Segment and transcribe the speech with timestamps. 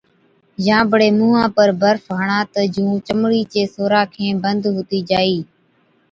[0.67, 5.37] يان بڙي مُونهان پر برف هڻا تہ جُون چمڙِي چين سوراخين بند هُتِي جائِي۔